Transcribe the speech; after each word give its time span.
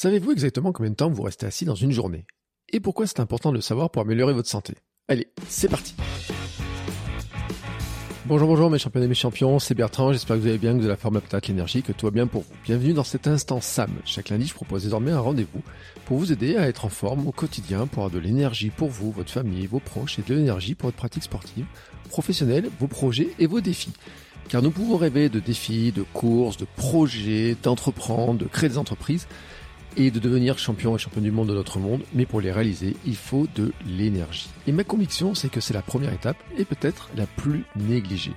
Savez-vous 0.00 0.30
exactement 0.30 0.70
combien 0.70 0.92
de 0.92 0.94
temps 0.94 1.10
vous 1.10 1.24
restez 1.24 1.44
assis 1.44 1.64
dans 1.64 1.74
une 1.74 1.90
journée? 1.90 2.24
Et 2.72 2.78
pourquoi 2.78 3.08
c'est 3.08 3.18
important 3.18 3.50
de 3.50 3.56
le 3.56 3.60
savoir 3.60 3.90
pour 3.90 4.02
améliorer 4.02 4.32
votre 4.32 4.48
santé? 4.48 4.74
Allez, 5.08 5.26
c'est 5.48 5.68
parti 5.68 5.96
Bonjour, 8.26 8.46
bonjour 8.46 8.70
mes 8.70 8.78
champions 8.78 9.02
et 9.02 9.08
mes 9.08 9.16
champions, 9.16 9.58
c'est 9.58 9.74
Bertrand, 9.74 10.12
j'espère 10.12 10.36
que 10.36 10.42
vous 10.42 10.46
allez 10.46 10.58
bien, 10.58 10.74
que 10.74 10.76
vous 10.76 10.84
avez 10.84 10.90
la 10.90 10.96
forme, 10.96 11.14
la 11.14 11.20
patate, 11.20 11.48
l'énergie, 11.48 11.82
que 11.82 11.90
tout 11.90 12.06
va 12.06 12.12
bien 12.12 12.28
pour 12.28 12.42
vous. 12.42 12.54
Bienvenue 12.64 12.92
dans 12.92 13.02
cet 13.02 13.26
instant 13.26 13.60
SAM. 13.60 13.90
Chaque 14.04 14.28
lundi, 14.28 14.46
je 14.46 14.54
propose 14.54 14.84
désormais 14.84 15.10
un 15.10 15.18
rendez-vous 15.18 15.62
pour 16.04 16.18
vous 16.18 16.30
aider 16.30 16.56
à 16.56 16.68
être 16.68 16.84
en 16.84 16.90
forme 16.90 17.26
au 17.26 17.32
quotidien, 17.32 17.88
pour 17.88 18.04
avoir 18.04 18.10
de 18.12 18.20
l'énergie 18.24 18.70
pour 18.70 18.90
vous, 18.90 19.10
votre 19.10 19.32
famille, 19.32 19.66
vos 19.66 19.80
proches 19.80 20.20
et 20.20 20.22
de 20.22 20.32
l'énergie 20.32 20.76
pour 20.76 20.86
votre 20.86 20.96
pratique 20.96 21.24
sportive, 21.24 21.66
professionnelle, 22.08 22.70
vos 22.78 22.86
projets 22.86 23.30
et 23.40 23.48
vos 23.48 23.60
défis. 23.60 23.94
Car 24.48 24.62
nous 24.62 24.70
pouvons 24.70 24.96
rêver 24.96 25.28
de 25.28 25.40
défis, 25.40 25.90
de 25.90 26.04
courses, 26.04 26.56
de 26.56 26.66
projets, 26.76 27.56
d'entreprendre, 27.60 28.38
de 28.38 28.44
créer 28.44 28.70
des 28.70 28.78
entreprises 28.78 29.26
et 29.96 30.10
de 30.10 30.18
devenir 30.18 30.58
champion 30.58 30.94
et 30.94 30.98
champion 30.98 31.20
du 31.20 31.30
monde 31.30 31.48
de 31.48 31.54
notre 31.54 31.78
monde, 31.78 32.02
mais 32.14 32.26
pour 32.26 32.40
les 32.40 32.52
réaliser, 32.52 32.96
il 33.06 33.16
faut 33.16 33.46
de 33.54 33.72
l'énergie. 33.86 34.50
Et 34.66 34.72
ma 34.72 34.84
conviction, 34.84 35.34
c'est 35.34 35.48
que 35.48 35.60
c'est 35.60 35.74
la 35.74 35.82
première 35.82 36.12
étape 36.12 36.36
et 36.56 36.64
peut-être 36.64 37.10
la 37.16 37.26
plus 37.26 37.64
négligée. 37.76 38.34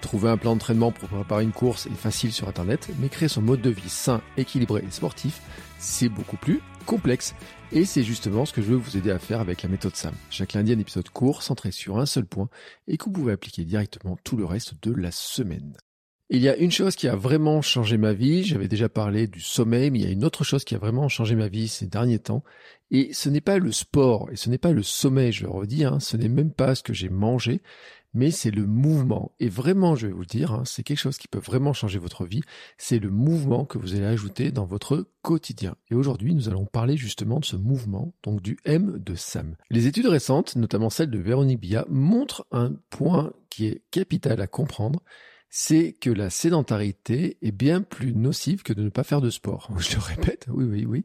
Trouver 0.00 0.30
un 0.30 0.38
plan 0.38 0.52
d'entraînement 0.52 0.92
pour 0.92 1.08
préparer 1.08 1.44
une 1.44 1.52
course 1.52 1.86
est 1.86 1.94
facile 1.94 2.32
sur 2.32 2.48
Internet, 2.48 2.88
mais 3.00 3.08
créer 3.08 3.28
son 3.28 3.42
mode 3.42 3.60
de 3.60 3.70
vie 3.70 3.88
sain, 3.88 4.22
équilibré 4.38 4.82
et 4.86 4.90
sportif, 4.90 5.42
c'est 5.78 6.08
beaucoup 6.08 6.38
plus 6.38 6.60
complexe. 6.86 7.34
Et 7.72 7.84
c'est 7.84 8.02
justement 8.02 8.46
ce 8.46 8.52
que 8.52 8.62
je 8.62 8.68
veux 8.68 8.76
vous 8.76 8.96
aider 8.96 9.10
à 9.10 9.18
faire 9.18 9.40
avec 9.40 9.62
la 9.62 9.68
méthode 9.68 9.94
SAM. 9.94 10.14
Chaque 10.30 10.54
lundi, 10.54 10.72
un 10.72 10.78
épisode 10.78 11.08
court, 11.10 11.42
centré 11.42 11.70
sur 11.70 11.98
un 11.98 12.06
seul 12.06 12.24
point, 12.24 12.48
et 12.88 12.96
que 12.96 13.04
vous 13.04 13.12
pouvez 13.12 13.32
appliquer 13.32 13.64
directement 13.64 14.16
tout 14.24 14.36
le 14.36 14.44
reste 14.44 14.74
de 14.82 14.92
la 14.92 15.10
semaine. 15.10 15.76
Il 16.32 16.40
y 16.40 16.48
a 16.48 16.56
une 16.56 16.70
chose 16.70 16.94
qui 16.94 17.08
a 17.08 17.16
vraiment 17.16 17.60
changé 17.60 17.96
ma 17.96 18.12
vie, 18.12 18.44
j'avais 18.44 18.68
déjà 18.68 18.88
parlé 18.88 19.26
du 19.26 19.40
sommeil, 19.40 19.90
mais 19.90 19.98
il 19.98 20.04
y 20.04 20.08
a 20.08 20.12
une 20.12 20.24
autre 20.24 20.44
chose 20.44 20.62
qui 20.62 20.76
a 20.76 20.78
vraiment 20.78 21.08
changé 21.08 21.34
ma 21.34 21.48
vie 21.48 21.66
ces 21.66 21.88
derniers 21.88 22.20
temps, 22.20 22.44
et 22.92 23.12
ce 23.12 23.28
n'est 23.28 23.40
pas 23.40 23.58
le 23.58 23.72
sport, 23.72 24.28
et 24.30 24.36
ce 24.36 24.48
n'est 24.48 24.56
pas 24.56 24.70
le 24.70 24.84
sommeil, 24.84 25.32
je 25.32 25.42
le 25.42 25.50
redis, 25.50 25.84
hein, 25.84 25.98
ce 25.98 26.16
n'est 26.16 26.28
même 26.28 26.52
pas 26.52 26.76
ce 26.76 26.84
que 26.84 26.94
j'ai 26.94 27.08
mangé, 27.08 27.62
mais 28.14 28.30
c'est 28.30 28.52
le 28.52 28.64
mouvement. 28.64 29.32
Et 29.40 29.48
vraiment, 29.48 29.96
je 29.96 30.06
vais 30.06 30.12
vous 30.12 30.20
le 30.20 30.26
dire, 30.26 30.52
hein, 30.52 30.62
c'est 30.66 30.84
quelque 30.84 31.00
chose 31.00 31.18
qui 31.18 31.26
peut 31.26 31.40
vraiment 31.40 31.72
changer 31.72 31.98
votre 31.98 32.24
vie, 32.24 32.42
c'est 32.78 33.00
le 33.00 33.10
mouvement 33.10 33.64
que 33.64 33.78
vous 33.78 33.96
allez 33.96 34.04
ajouter 34.04 34.52
dans 34.52 34.66
votre 34.66 35.08
quotidien. 35.22 35.74
Et 35.90 35.96
aujourd'hui, 35.96 36.32
nous 36.36 36.48
allons 36.48 36.64
parler 36.64 36.96
justement 36.96 37.40
de 37.40 37.44
ce 37.44 37.56
mouvement, 37.56 38.14
donc 38.22 38.40
du 38.40 38.56
M 38.64 39.00
de 39.04 39.16
Sam. 39.16 39.56
Les 39.68 39.88
études 39.88 40.06
récentes, 40.06 40.54
notamment 40.54 40.90
celle 40.90 41.10
de 41.10 41.18
Véronique 41.18 41.60
Bia, 41.60 41.86
montrent 41.88 42.46
un 42.52 42.74
point 42.88 43.32
qui 43.48 43.66
est 43.66 43.82
capital 43.90 44.40
à 44.40 44.46
comprendre, 44.46 45.02
c'est 45.50 45.92
que 45.92 46.10
la 46.10 46.30
sédentarité 46.30 47.36
est 47.42 47.52
bien 47.52 47.82
plus 47.82 48.14
nocive 48.14 48.62
que 48.62 48.72
de 48.72 48.82
ne 48.82 48.88
pas 48.88 49.02
faire 49.02 49.20
de 49.20 49.30
sport. 49.30 49.68
Je 49.78 49.96
le 49.96 50.00
répète, 50.00 50.46
oui, 50.48 50.64
oui, 50.64 50.86
oui. 50.86 51.04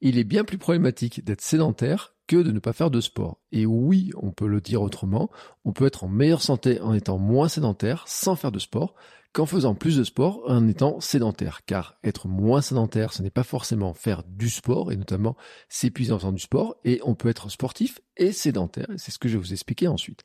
Il 0.00 0.16
est 0.16 0.24
bien 0.24 0.44
plus 0.44 0.58
problématique 0.58 1.24
d'être 1.24 1.42
sédentaire 1.42 2.14
que 2.28 2.36
de 2.36 2.52
ne 2.52 2.60
pas 2.60 2.72
faire 2.72 2.92
de 2.92 3.00
sport. 3.00 3.40
Et 3.50 3.66
oui, 3.66 4.12
on 4.16 4.30
peut 4.30 4.46
le 4.46 4.60
dire 4.60 4.80
autrement, 4.80 5.30
on 5.64 5.72
peut 5.72 5.86
être 5.86 6.04
en 6.04 6.08
meilleure 6.08 6.42
santé 6.42 6.80
en 6.80 6.94
étant 6.94 7.18
moins 7.18 7.48
sédentaire 7.48 8.04
sans 8.06 8.36
faire 8.36 8.52
de 8.52 8.60
sport 8.60 8.94
qu'en 9.32 9.46
faisant 9.46 9.74
plus 9.74 9.96
de 9.96 10.04
sport 10.04 10.42
en 10.46 10.66
étant 10.68 11.00
sédentaire. 11.00 11.60
Car 11.66 11.98
être 12.02 12.28
moins 12.28 12.60
sédentaire, 12.60 13.12
ce 13.12 13.22
n'est 13.22 13.30
pas 13.30 13.42
forcément 13.42 13.94
faire 13.94 14.22
du 14.24 14.48
sport, 14.50 14.92
et 14.92 14.96
notamment 14.96 15.36
s'épuiser 15.68 16.12
en 16.12 16.18
faisant 16.18 16.32
du 16.32 16.40
sport, 16.40 16.76
et 16.84 17.00
on 17.04 17.14
peut 17.14 17.28
être 17.28 17.50
sportif 17.50 18.00
et 18.16 18.32
sédentaire, 18.32 18.90
et 18.90 18.98
c'est 18.98 19.10
ce 19.10 19.18
que 19.18 19.28
je 19.28 19.36
vais 19.36 19.42
vous 19.42 19.52
expliquer 19.52 19.88
ensuite. 19.88 20.22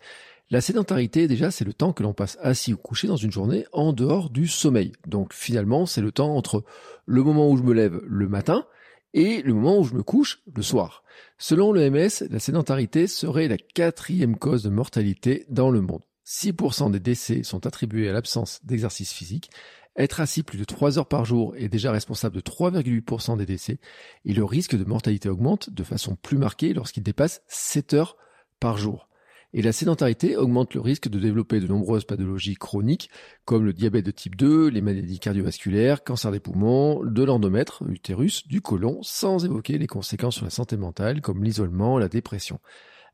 La 0.51 0.61
sédentarité, 0.61 1.27
déjà, 1.27 1.49
c'est 1.49 1.65
le 1.65 1.73
temps 1.73 1.91
que 1.91 2.03
l'on 2.03 2.13
passe 2.13 2.37
assis 2.39 2.73
ou 2.73 2.77
couché 2.77 3.07
dans 3.07 3.15
une 3.15 3.31
journée 3.31 3.65
en 3.71 3.93
dehors 3.93 4.29
du 4.29 4.47
sommeil. 4.47 4.91
Donc 5.07 5.33
finalement, 5.33 5.87
c'est 5.87 6.01
le 6.01 6.11
temps 6.11 6.35
entre 6.35 6.63
le 7.07 7.23
moment 7.23 7.49
où 7.49 7.57
je 7.57 7.63
me 7.63 7.73
lève 7.73 7.99
le 8.05 8.27
matin 8.27 8.67
et 9.15 9.41
le 9.41 9.53
moment 9.55 9.79
où 9.79 9.83
je 9.83 9.95
me 9.95 10.03
couche 10.03 10.43
le 10.53 10.61
soir. 10.61 11.03
Selon 11.39 11.71
l'OMS, 11.71 12.09
la 12.29 12.39
sédentarité 12.39 13.07
serait 13.07 13.47
la 13.47 13.57
quatrième 13.57 14.37
cause 14.37 14.61
de 14.61 14.69
mortalité 14.69 15.45
dans 15.49 15.71
le 15.71 15.81
monde. 15.81 16.03
6% 16.25 16.91
des 16.91 16.99
décès 16.99 17.43
sont 17.43 17.65
attribués 17.67 18.09
à 18.09 18.13
l'absence 18.13 18.59
d'exercice 18.63 19.13
physique. 19.13 19.51
Être 19.97 20.19
assis 20.19 20.43
plus 20.43 20.57
de 20.57 20.65
3 20.65 20.97
heures 20.97 21.07
par 21.07 21.23
jour 21.23 21.55
est 21.55 21.69
déjà 21.69 21.91
responsable 21.91 22.35
de 22.35 22.41
3,8% 22.41 23.37
des 23.37 23.45
décès 23.45 23.79
et 24.25 24.33
le 24.33 24.43
risque 24.43 24.75
de 24.75 24.83
mortalité 24.83 25.29
augmente 25.29 25.69
de 25.69 25.83
façon 25.83 26.15
plus 26.15 26.37
marquée 26.37 26.73
lorsqu'il 26.73 27.03
dépasse 27.03 27.41
7 27.47 27.93
heures 27.93 28.17
par 28.59 28.77
jour. 28.77 29.07
Et 29.53 29.61
la 29.61 29.71
sédentarité 29.71 30.35
augmente 30.35 30.73
le 30.73 30.81
risque 30.81 31.07
de 31.07 31.17
développer 31.17 31.61
de 31.61 31.67
nombreuses 31.67 32.03
pathologies 32.03 32.55
chroniques 32.55 33.09
comme 33.45 33.63
le 33.63 33.71
diabète 33.71 34.05
de 34.05 34.11
type 34.11 34.35
2, 34.35 34.67
les 34.67 34.81
maladies 34.81 35.19
cardiovasculaires, 35.19 36.03
cancer 36.03 36.29
des 36.33 36.41
poumons, 36.41 37.01
de 37.05 37.23
l'endomètre, 37.23 37.81
l'utérus, 37.85 38.45
du 38.49 38.59
côlon, 38.59 38.99
sans 39.01 39.45
évoquer 39.45 39.77
les 39.77 39.87
conséquences 39.87 40.35
sur 40.35 40.43
la 40.43 40.51
santé 40.51 40.75
mentale 40.75 41.21
comme 41.21 41.41
l'isolement, 41.41 41.97
la 41.97 42.09
dépression. 42.09 42.59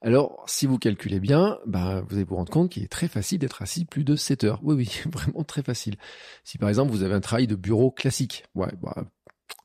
Alors, 0.04 0.44
si 0.48 0.66
vous 0.66 0.80
calculez 0.80 1.20
bien, 1.20 1.60
bah, 1.68 2.02
vous 2.08 2.16
allez 2.16 2.24
vous 2.24 2.36
rendre 2.36 2.52
compte 2.52 2.72
qu'il 2.72 2.84
est 2.84 2.92
très 2.92 3.08
facile 3.08 3.38
d'être 3.38 3.62
assis 3.62 3.86
plus 3.86 4.04
de 4.04 4.16
7 4.16 4.44
heures. 4.44 4.60
Oui, 4.64 4.76
oui, 4.76 5.02
vraiment 5.12 5.44
très 5.44 5.62
facile. 5.62 5.96
Si 6.44 6.58
par 6.58 6.70
exemple 6.70 6.92
vous 6.92 7.04
avez 7.04 7.14
un 7.14 7.22
travail 7.22 7.46
de 7.46 7.56
bureau 7.56 7.92
classique, 7.92 8.44
bah, 8.56 8.72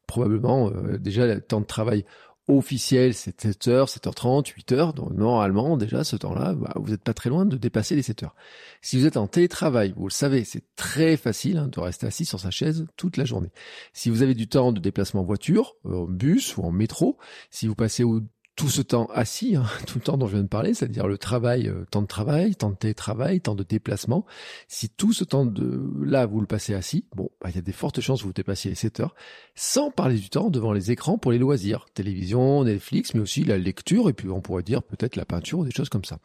probablement 0.07 0.71
euh, 0.71 0.99
déjà 0.99 1.27
le 1.27 1.41
temps 1.41 1.61
de 1.61 1.67
travail 1.67 2.05
officiel, 2.49 3.13
c'est 3.15 3.45
7h, 3.45 3.93
7h30, 3.99 4.55
8h. 4.55 4.95
Donc 4.95 5.13
normalement, 5.13 5.77
déjà, 5.77 6.05
ce 6.05 6.17
temps-là, 6.17 6.55
bah, 6.55 6.73
vous 6.77 6.91
n'êtes 6.91 7.03
pas 7.03 7.15
très 7.15 7.31
loin 7.31 7.45
de 7.45 7.57
dépasser 7.57 7.97
les 7.97 8.03
7 8.03 8.23
heures. 8.25 8.35
Si 8.83 8.99
vous 8.99 9.07
êtes 9.07 9.17
en 9.17 9.27
télétravail, 9.27 9.95
vous 9.97 10.07
le 10.07 10.13
savez, 10.13 10.45
c'est 10.45 10.65
très 10.77 11.17
facile 11.17 11.57
hein, 11.57 11.69
de 11.69 11.81
rester 11.81 12.07
assis 12.07 12.25
sur 12.25 12.39
sa 12.41 12.51
chaise 12.51 12.87
toute 12.97 13.17
la 13.17 13.25
journée. 13.25 13.51
Si 13.93 14.11
vous 14.11 14.23
avez 14.23 14.35
du 14.35 14.49
temps 14.49 14.73
de 14.73 14.81
déplacement 14.81 15.23
en 15.23 15.25
voiture, 15.25 15.77
en 15.85 16.05
bus 16.05 16.57
ou 16.57 16.63
en 16.63 16.71
métro, 16.71 17.19
si 17.51 17.67
vous 17.67 17.75
passez 17.75 18.05
au 18.05 18.21
tout 18.57 18.71
ce 18.71 18.81
temps 18.81 19.07
assis, 19.13 19.55
hein, 19.55 19.65
tout 19.87 19.99
le 19.99 20.03
temps 20.03 20.17
dont 20.17 20.27
je 20.27 20.33
viens 20.33 20.43
de 20.43 20.49
parler, 20.49 20.75
c'est-à-dire 20.75 21.07
le 21.07 21.19
travail, 21.19 21.69
euh, 21.69 21.85
temps 21.91 22.03
de 22.03 22.07
travail, 22.07 22.57
temps 22.57 22.71
de 22.71 22.77
télétravail, 22.77 23.41
temps 23.41 23.55
de 23.55 23.63
déplacement, 23.63 24.25
si 24.67 24.89
tout 24.89 25.13
ce 25.13 25.25
temps 25.25 25.45
de 25.45 25.83
là 26.03 26.27
vous 26.27 26.41
le 26.41 26.47
passez 26.47 26.75
assis, 26.75 27.05
bon, 27.15 27.31
bah, 27.41 27.51
il 27.51 27.57
y 27.57 27.59
a 27.59 27.63
des 27.63 27.73
fortes 27.73 28.01
chances 28.01 28.23
que 28.23 28.27
vous 28.27 28.33
dépassiez 28.33 28.71
les 28.71 28.77
7 28.77 29.01
heures, 29.01 29.15
sans 29.55 29.91
parler 29.91 30.17
du 30.17 30.31
temps 30.31 30.49
devant 30.49 30.73
les 30.73 30.91
écrans 30.91 31.19
pour 31.19 31.33
les 31.33 31.39
loisirs, 31.39 31.87
télévision, 31.93 32.65
Netflix, 32.65 33.15
mais 33.15 33.21
aussi 33.21 33.45
la 33.45 33.59
lecture 33.59 34.09
et 34.09 34.15
puis 34.15 34.29
on 34.31 34.41
pourrait 34.41 34.63
dire 34.63 34.83
peut-être 34.83 35.17
la 35.17 35.27
peinture 35.27 35.61
ou 35.61 35.65
des 35.65 35.71
choses 35.71 35.91
comme 35.91 36.05
ça. 36.05 36.19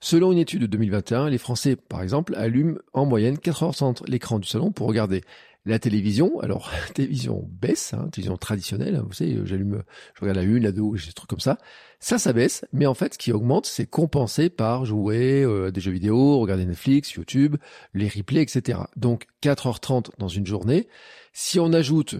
Selon 0.00 0.32
une 0.32 0.38
étude 0.38 0.62
de 0.62 0.66
2021, 0.66 1.28
les 1.28 1.38
Français, 1.38 1.76
par 1.76 2.02
exemple, 2.02 2.34
allument 2.36 2.78
en 2.94 3.04
moyenne 3.04 3.38
4 3.38 3.62
heures 3.62 3.74
sans 3.74 4.02
l'écran 4.06 4.38
du 4.38 4.48
salon 4.48 4.72
pour 4.72 4.88
regarder 4.88 5.22
la 5.66 5.78
télévision, 5.78 6.40
alors 6.40 6.70
télévision 6.94 7.48
baisse, 7.50 7.92
hein, 7.92 8.08
télévision 8.12 8.36
traditionnelle, 8.36 8.96
hein, 8.96 9.04
vous 9.06 9.12
savez, 9.12 9.38
j'allume, 9.44 9.82
je 10.14 10.20
regarde 10.20 10.38
la 10.38 10.44
une, 10.44 10.62
la 10.62 10.72
deux, 10.72 10.82
des 10.92 11.12
trucs 11.12 11.28
comme 11.28 11.40
ça. 11.40 11.58
Ça, 11.98 12.18
ça 12.18 12.32
baisse, 12.32 12.64
mais 12.72 12.86
en 12.86 12.94
fait, 12.94 13.14
ce 13.14 13.18
qui 13.18 13.32
augmente, 13.32 13.66
c'est 13.66 13.86
compensé 13.86 14.48
par 14.48 14.84
jouer 14.84 15.42
euh, 15.42 15.70
des 15.70 15.80
jeux 15.80 15.90
vidéo, 15.90 16.38
regarder 16.38 16.64
Netflix, 16.64 17.12
YouTube, 17.12 17.56
les 17.94 18.08
replays, 18.08 18.42
etc. 18.42 18.80
Donc 18.96 19.26
4h30 19.42 20.10
dans 20.18 20.28
une 20.28 20.46
journée. 20.46 20.88
Si 21.32 21.58
on 21.58 21.72
ajoute 21.72 22.16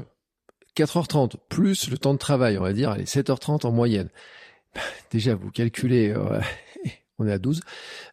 4h30 0.76 1.36
plus 1.48 1.90
le 1.90 1.98
temps 1.98 2.14
de 2.14 2.18
travail, 2.18 2.58
on 2.58 2.62
va 2.62 2.72
dire, 2.72 2.90
allez, 2.90 3.04
7h30 3.04 3.66
en 3.66 3.72
moyenne. 3.72 4.08
Déjà, 5.10 5.34
vous 5.34 5.50
calculez, 5.50 6.10
euh, 6.10 6.40
on 7.18 7.26
est 7.26 7.32
à 7.32 7.38
12. 7.38 7.60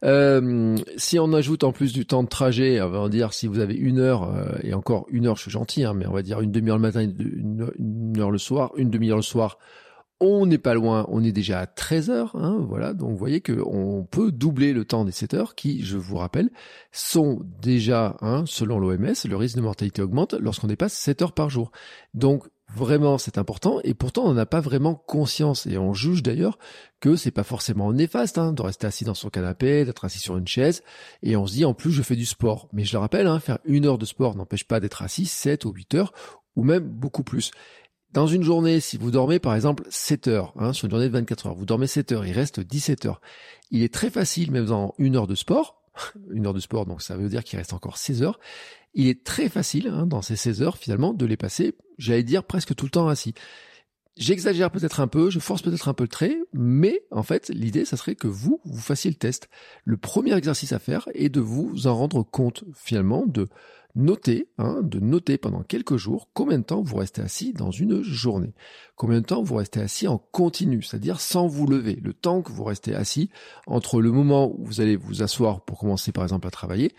Euh, 0.03 0.77
si 0.97 1.19
on 1.19 1.33
ajoute 1.33 1.63
en 1.63 1.71
plus 1.71 1.93
du 1.93 2.05
temps 2.05 2.23
de 2.23 2.29
trajet, 2.29 2.81
on 2.81 2.89
va 2.89 3.09
dire 3.09 3.33
si 3.33 3.47
vous 3.47 3.59
avez 3.59 3.75
une 3.75 3.99
heure, 3.99 4.23
euh, 4.23 4.57
et 4.63 4.73
encore 4.73 5.05
une 5.09 5.27
heure, 5.27 5.35
je 5.35 5.43
suis 5.43 5.51
gentil, 5.51 5.83
hein, 5.83 5.93
mais 5.93 6.07
on 6.07 6.13
va 6.13 6.21
dire 6.21 6.41
une 6.41 6.51
demi-heure 6.51 6.77
le 6.77 6.81
matin, 6.81 7.01
une, 7.01 8.17
heure 8.17 8.31
le 8.31 8.37
soir, 8.37 8.71
une 8.77 8.89
demi-heure 8.89 9.17
le 9.17 9.23
soir, 9.23 9.57
on 10.19 10.45
n'est 10.45 10.57
pas 10.57 10.73
loin, 10.73 11.05
on 11.09 11.21
est 11.21 11.33
déjà 11.33 11.59
à 11.59 11.65
13 11.65 12.09
heures, 12.09 12.35
hein, 12.35 12.65
voilà. 12.69 12.93
Donc 12.93 13.09
vous 13.09 13.17
voyez 13.17 13.41
qu'on 13.41 14.07
peut 14.09 14.31
doubler 14.31 14.71
le 14.71 14.85
temps 14.85 15.03
des 15.03 15.11
7 15.11 15.33
heures 15.33 15.55
qui, 15.55 15.83
je 15.83 15.97
vous 15.97 16.15
rappelle, 16.15 16.49
sont 16.93 17.41
déjà, 17.61 18.15
hein, 18.21 18.43
selon 18.45 18.79
l'OMS, 18.79 19.13
le 19.27 19.35
risque 19.35 19.57
de 19.57 19.61
mortalité 19.61 20.01
augmente 20.01 20.33
lorsqu'on 20.35 20.67
dépasse 20.67 20.93
7 20.93 21.23
heures 21.23 21.33
par 21.33 21.49
jour. 21.49 21.71
Donc 22.13 22.47
Vraiment, 22.75 23.19
c'est 23.19 23.37
important 23.37 23.79
et 23.83 23.93
pourtant 23.93 24.23
on 24.23 24.33
n'a 24.33 24.47
pas 24.47 24.61
vraiment 24.61 24.95
conscience 24.95 25.67
et 25.67 25.77
on 25.77 25.93
juge 25.93 26.23
d'ailleurs 26.23 26.57
que 27.01 27.15
c'est 27.15 27.29
pas 27.29 27.43
forcément 27.43 27.93
néfaste 27.93 28.39
hein, 28.39 28.51
de 28.51 28.61
rester 28.63 28.87
assis 28.87 29.03
dans 29.03 29.13
son 29.13 29.29
canapé, 29.29 29.85
d'être 29.85 30.05
assis 30.05 30.19
sur 30.19 30.37
une 30.37 30.47
chaise 30.47 30.81
et 31.21 31.35
on 31.35 31.45
se 31.45 31.53
dit 31.53 31.65
en 31.65 31.75
plus 31.75 31.91
je 31.91 32.01
fais 32.01 32.15
du 32.15 32.25
sport. 32.25 32.69
Mais 32.73 32.83
je 32.83 32.93
le 32.93 32.99
rappelle, 32.99 33.27
hein, 33.27 33.39
faire 33.39 33.59
une 33.65 33.85
heure 33.85 33.99
de 33.99 34.05
sport 34.05 34.35
n'empêche 34.35 34.63
pas 34.63 34.79
d'être 34.79 35.03
assis 35.03 35.25
7 35.25 35.65
ou 35.65 35.71
8 35.71 35.95
heures 35.95 36.13
ou 36.55 36.63
même 36.63 36.83
beaucoup 36.83 37.23
plus. 37.23 37.51
Dans 38.11 38.27
une 38.27 38.43
journée, 38.43 38.79
si 38.79 38.97
vous 38.97 39.11
dormez 39.11 39.39
par 39.39 39.55
exemple 39.55 39.83
7 39.89 40.27
heures, 40.27 40.53
hein, 40.57 40.73
sur 40.73 40.85
une 40.85 40.91
journée 40.91 41.07
de 41.07 41.13
24 41.13 41.47
heures, 41.47 41.55
vous 41.55 41.65
dormez 41.65 41.87
7 41.87 42.11
heures, 42.11 42.25
il 42.25 42.33
reste 42.33 42.59
17 42.59 43.05
heures. 43.05 43.21
Il 43.71 43.83
est 43.83 43.93
très 43.93 44.09
facile, 44.09 44.51
même 44.51 44.65
dans 44.65 44.95
une 44.97 45.15
heure 45.15 45.27
de 45.27 45.35
sport, 45.35 45.82
une 46.31 46.47
heure 46.47 46.53
de 46.53 46.59
sport, 46.59 46.85
donc 46.85 47.01
ça 47.01 47.15
veut 47.15 47.29
dire 47.29 47.43
qu'il 47.43 47.57
reste 47.57 47.73
encore 47.73 47.97
16 47.97 48.23
heures, 48.23 48.39
il 48.93 49.07
est 49.07 49.23
très 49.23 49.49
facile, 49.49 49.87
hein, 49.87 50.05
dans 50.05 50.21
ces 50.21 50.35
16 50.35 50.61
heures, 50.61 50.77
finalement, 50.77 51.13
de 51.13 51.25
les 51.25 51.37
passer, 51.37 51.75
j'allais 51.97 52.23
dire, 52.23 52.43
presque 52.43 52.75
tout 52.75 52.85
le 52.85 52.91
temps 52.91 53.07
assis. 53.07 53.33
J'exagère 54.15 54.69
peut-être 54.69 54.99
un 54.99 55.07
peu, 55.07 55.31
je 55.31 55.39
force 55.39 55.63
peut-être 55.63 55.89
un 55.89 55.95
peu 55.95 56.03
le 56.03 56.09
trait, 56.09 56.37
mais 56.53 57.01
en 57.09 57.23
fait, 57.23 57.49
l'idée, 57.49 57.83
ça 57.83 57.97
serait 57.97 58.13
que 58.13 58.27
vous, 58.27 58.61
vous 58.63 58.79
fassiez 58.79 59.09
le 59.09 59.15
test. 59.15 59.49
Le 59.85 59.97
premier 59.97 60.35
exercice 60.35 60.71
à 60.71 60.77
faire 60.77 61.09
est 61.15 61.29
de 61.29 61.39
vous 61.39 61.87
en 61.87 61.95
rendre 61.95 62.21
compte, 62.21 62.63
finalement, 62.75 63.25
de 63.25 63.49
notez, 63.95 64.47
hein, 64.57 64.81
de 64.81 64.99
noter 64.99 65.37
pendant 65.37 65.61
quelques 65.63 65.97
jours 65.97 66.29
combien 66.33 66.59
de 66.59 66.63
temps 66.63 66.81
vous 66.81 66.97
restez 66.97 67.21
assis 67.21 67.53
dans 67.53 67.71
une 67.71 68.01
journée. 68.01 68.53
Combien 68.95 69.21
de 69.21 69.25
temps 69.25 69.43
vous 69.43 69.55
restez 69.55 69.81
assis 69.81 70.07
en 70.07 70.17
continu, 70.17 70.81
c'est-à-dire 70.81 71.19
sans 71.19 71.47
vous 71.47 71.67
lever. 71.67 71.99
Le 72.01 72.13
temps 72.13 72.41
que 72.41 72.51
vous 72.51 72.63
restez 72.63 72.95
assis 72.95 73.29
entre 73.67 74.01
le 74.01 74.11
moment 74.11 74.51
où 74.51 74.65
vous 74.65 74.81
allez 74.81 74.95
vous 74.95 75.21
asseoir 75.21 75.61
pour 75.61 75.79
commencer 75.79 76.11
par 76.11 76.23
exemple 76.23 76.47
à 76.47 76.51
travailler, 76.51 76.93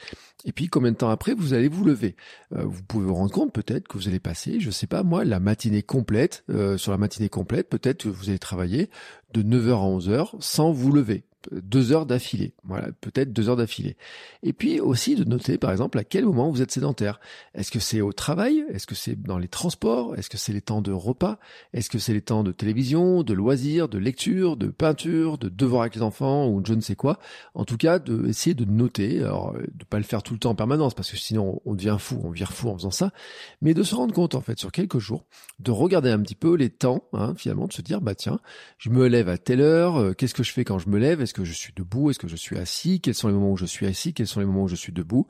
et 0.44 0.52
puis 0.52 0.68
combien 0.68 0.92
de 0.92 0.96
temps 0.96 1.10
après 1.10 1.34
vous 1.34 1.54
allez 1.54 1.68
vous 1.68 1.84
lever. 1.84 2.16
Euh, 2.52 2.64
vous 2.64 2.82
pouvez 2.82 3.06
vous 3.06 3.14
rendre 3.14 3.32
compte 3.32 3.52
peut-être 3.52 3.88
que 3.88 3.98
vous 3.98 4.08
allez 4.08 4.20
passer, 4.20 4.60
je 4.60 4.70
sais 4.70 4.86
pas 4.86 5.02
moi, 5.02 5.24
la 5.24 5.40
matinée 5.40 5.82
complète, 5.82 6.44
euh, 6.50 6.76
sur 6.76 6.92
la 6.92 6.98
matinée 6.98 7.28
complète, 7.28 7.68
peut-être 7.68 8.04
que 8.04 8.08
vous 8.08 8.28
allez 8.28 8.38
travailler 8.38 8.90
de 9.32 9.42
9h 9.42 9.70
à 9.72 9.98
11h 9.98 10.34
sans 10.40 10.72
vous 10.72 10.92
lever 10.92 11.24
deux 11.52 11.92
heures 11.92 12.06
d'affilée. 12.06 12.54
Voilà, 12.64 12.88
peut-être 13.00 13.32
deux 13.32 13.48
heures 13.48 13.56
d'affilée. 13.56 13.96
Et 14.42 14.52
puis 14.52 14.80
aussi 14.80 15.14
de 15.14 15.24
noter, 15.24 15.58
par 15.58 15.70
exemple, 15.70 15.98
à 15.98 16.04
quel 16.04 16.24
moment 16.24 16.50
vous 16.50 16.62
êtes 16.62 16.70
sédentaire. 16.70 17.20
Est-ce 17.54 17.70
que 17.70 17.80
c'est 17.80 18.00
au 18.00 18.12
travail? 18.12 18.64
Est-ce 18.70 18.86
que 18.86 18.94
c'est 18.94 19.20
dans 19.20 19.38
les 19.38 19.48
transports? 19.48 20.16
Est-ce 20.16 20.30
que 20.30 20.36
c'est 20.36 20.52
les 20.52 20.60
temps 20.60 20.82
de 20.82 20.92
repas? 20.92 21.38
Est-ce 21.72 21.90
que 21.90 21.98
c'est 21.98 22.12
les 22.12 22.22
temps 22.22 22.42
de 22.42 22.52
télévision, 22.52 23.22
de 23.22 23.32
loisirs, 23.32 23.88
de 23.88 23.98
lecture, 23.98 24.56
de 24.56 24.68
peinture, 24.68 25.38
de 25.38 25.48
devoirs 25.48 25.82
avec 25.82 25.94
les 25.94 26.02
enfants 26.02 26.48
ou 26.48 26.62
je 26.64 26.74
ne 26.74 26.80
sais 26.80 26.96
quoi? 26.96 27.18
En 27.54 27.64
tout 27.64 27.76
cas, 27.76 27.98
de 27.98 28.26
essayer 28.28 28.54
de 28.54 28.64
noter, 28.64 29.20
alors 29.20 29.54
euh, 29.54 29.62
de 29.74 29.84
pas 29.84 29.98
le 29.98 30.04
faire 30.04 30.22
tout 30.22 30.34
le 30.34 30.38
temps 30.38 30.50
en 30.50 30.54
permanence 30.54 30.94
parce 30.94 31.10
que 31.10 31.16
sinon 31.16 31.60
on 31.64 31.74
devient 31.74 31.96
fou, 31.98 32.20
on 32.24 32.30
vire 32.30 32.52
fou 32.52 32.68
en 32.68 32.76
faisant 32.76 32.90
ça, 32.90 33.12
mais 33.62 33.74
de 33.74 33.82
se 33.82 33.94
rendre 33.94 34.14
compte 34.14 34.34
en 34.34 34.40
fait 34.40 34.58
sur 34.58 34.72
quelques 34.72 34.98
jours, 34.98 35.24
de 35.60 35.70
regarder 35.70 36.10
un 36.10 36.20
petit 36.20 36.34
peu 36.34 36.54
les 36.54 36.70
temps, 36.70 37.04
hein, 37.12 37.34
finalement, 37.36 37.66
de 37.66 37.72
se 37.72 37.82
dire 37.82 38.00
bah 38.00 38.14
tiens, 38.14 38.40
je 38.78 38.90
me 38.90 39.06
lève 39.06 39.28
à 39.28 39.38
telle 39.38 39.60
heure, 39.60 39.96
euh, 39.96 40.12
qu'est-ce 40.12 40.34
que 40.34 40.42
je 40.42 40.52
fais 40.52 40.64
quand 40.64 40.78
je 40.78 40.88
me 40.88 40.98
lève? 40.98 41.20
Que 41.34 41.44
je 41.44 41.52
suis 41.52 41.74
debout 41.76 42.10
Est-ce 42.10 42.18
que 42.18 42.28
je 42.28 42.36
suis 42.36 42.56
assis 42.56 43.00
Quels 43.00 43.14
sont 43.14 43.28
les 43.28 43.34
moments 43.34 43.52
où 43.52 43.56
je 43.58 43.66
suis 43.66 43.86
assis 43.86 44.14
Quels 44.14 44.26
sont 44.26 44.40
les 44.40 44.46
moments 44.46 44.62
où 44.62 44.68
je 44.68 44.76
suis 44.76 44.92
debout 44.92 45.26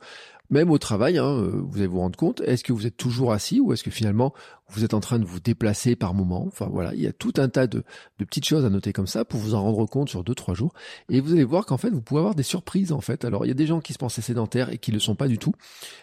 Même 0.49 0.71
au 0.71 0.77
travail, 0.77 1.17
hein, 1.17 1.25
euh, 1.25 1.61
vous 1.63 1.77
allez 1.77 1.87
vous 1.87 1.99
rendre 1.99 2.17
compte, 2.17 2.41
est-ce 2.41 2.63
que 2.63 2.73
vous 2.73 2.85
êtes 2.85 2.97
toujours 2.97 3.31
assis 3.31 3.59
ou 3.59 3.73
est-ce 3.73 3.83
que 3.83 3.91
finalement 3.91 4.33
vous 4.69 4.83
êtes 4.83 4.95
en 4.95 4.99
train 4.99 5.19
de 5.19 5.25
vous 5.25 5.39
déplacer 5.39 5.95
par 5.95 6.13
moment? 6.13 6.43
Enfin 6.47 6.67
voilà, 6.71 6.93
il 6.95 7.01
y 7.01 7.07
a 7.07 7.13
tout 7.13 7.33
un 7.37 7.49
tas 7.49 7.67
de, 7.67 7.83
petites 8.17 8.45
choses 8.45 8.65
à 8.65 8.69
noter 8.69 8.93
comme 8.93 9.07
ça 9.07 9.23
pour 9.23 9.39
vous 9.39 9.53
en 9.53 9.61
rendre 9.61 9.85
compte 9.85 10.09
sur 10.09 10.23
deux 10.23 10.33
trois 10.33 10.55
jours. 10.55 10.73
Et 11.09 11.19
vous 11.19 11.33
allez 11.33 11.43
voir 11.43 11.65
qu'en 11.65 11.77
fait 11.77 11.89
vous 11.89 12.01
pouvez 12.01 12.19
avoir 12.19 12.35
des 12.35 12.43
surprises 12.43 12.91
en 12.91 13.01
fait. 13.01 13.25
Alors 13.25 13.45
il 13.45 13.49
y 13.49 13.51
a 13.51 13.55
des 13.55 13.67
gens 13.67 13.79
qui 13.79 13.93
se 13.93 13.99
pensaient 13.99 14.21
sédentaires 14.21 14.71
et 14.71 14.77
qui 14.77 14.91
ne 14.91 14.95
le 14.95 14.99
sont 14.99 15.15
pas 15.15 15.27
du 15.27 15.37
tout. 15.37 15.53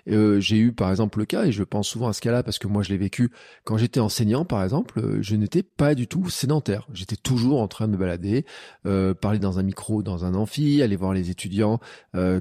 Euh, 0.09 0.39
j'ai 0.39 0.59
eu 0.59 0.73
par 0.73 0.91
exemple 0.91 1.19
le 1.19 1.25
cas 1.25 1.45
et 1.45 1.53
je 1.53 1.65
pense 1.65 1.89
souvent 1.89 2.09
à 2.09 2.13
ce 2.13 2.21
cas-là 2.21 2.43
parce 2.43 2.59
que 2.59 2.69
moi 2.69 2.83
je 2.83 2.91
l'ai 2.91 2.99
vécu 2.99 3.31
quand 3.65 3.77
j'étais 3.79 4.01
enseignant 4.01 4.45
par 4.45 4.63
exemple. 4.63 5.01
Euh, 5.01 5.19
je 5.23 5.35
n'étais 5.35 5.63
pas 5.63 5.95
du 5.95 6.07
tout 6.07 6.31
sédentaire. 6.31 6.87
J'étais 6.93 7.17
toujours 7.17 7.61
en 7.61 7.69
train 7.69 7.89
de 7.89 7.93
me 7.93 7.97
balader, 7.97 8.47
euh, 8.87 9.13
parler 9.13 9.41
dans 9.41 9.59
un 9.59 9.63
micro, 9.63 10.03
dans 10.03 10.25
un 10.25 10.35
amphi, 10.35 10.83
aller 10.83 10.97
voir 10.97 11.15
les 11.15 11.31
étudiants 11.31 11.81